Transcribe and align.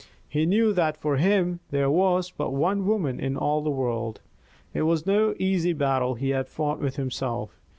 He 0.27 0.47
knew 0.47 0.73
that 0.73 0.97
for 0.97 1.17
him 1.17 1.59
there 1.69 1.91
was 1.91 2.31
but 2.31 2.53
one 2.55 2.87
woman 2.87 3.19
in 3.19 3.37
all 3.37 3.61
the 3.61 3.69
world. 3.69 4.19
It 4.73 4.81
was 4.81 5.05
no 5.05 5.35
easy 5.37 5.73
battle 5.73 6.15
he 6.15 6.29
had 6.31 6.47
fought 6.49 6.79
with 6.79 6.95
himself. 6.95 7.59